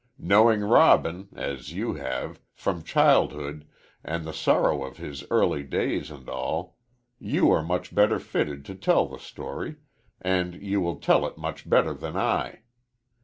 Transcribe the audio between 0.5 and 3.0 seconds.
Robin, as you have, from